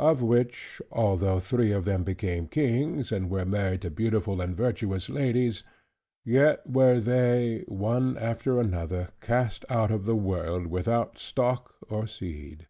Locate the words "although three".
0.90-1.70